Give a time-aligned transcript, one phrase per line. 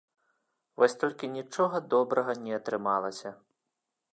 [0.83, 3.29] Вось толькі нічога добрага не атрымалася.